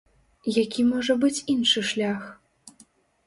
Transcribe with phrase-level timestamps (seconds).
[0.63, 2.23] Які можа быць іншы шлях?